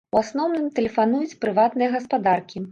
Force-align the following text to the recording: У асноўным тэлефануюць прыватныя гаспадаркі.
У 0.13 0.17
асноўным 0.21 0.63
тэлефануюць 0.79 1.37
прыватныя 1.45 1.95
гаспадаркі. 1.99 2.67